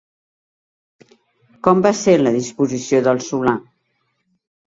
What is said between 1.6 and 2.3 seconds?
Com va a ser